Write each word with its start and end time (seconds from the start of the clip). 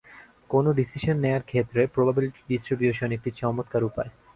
কোন 0.49 0.65
ডিসিশন 0.79 1.15
নেয়ার 1.23 1.43
ক্ষেত্রে 1.43 1.81
প্রবাবিলিটি 1.87 2.41
ডিস্ট্রিবিউশন 2.49 3.09
একটি 3.17 3.29
চমৎকার 3.41 3.81
উপায়। 3.89 4.11